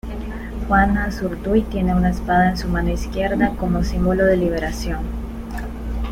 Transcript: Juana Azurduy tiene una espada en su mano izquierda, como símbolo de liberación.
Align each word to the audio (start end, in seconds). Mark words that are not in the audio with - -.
Juana 0.67 1.05
Azurduy 1.05 1.61
tiene 1.61 1.93
una 1.93 2.09
espada 2.09 2.49
en 2.49 2.57
su 2.57 2.67
mano 2.67 2.89
izquierda, 2.89 3.55
como 3.55 3.83
símbolo 3.83 4.25
de 4.25 4.35
liberación. 4.35 5.03